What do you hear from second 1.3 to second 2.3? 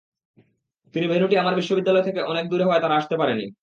আমার বিশ্ববিদ্যালয় থেকে